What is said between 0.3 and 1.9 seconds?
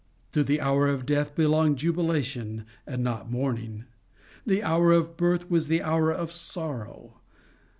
To the hour of death belonged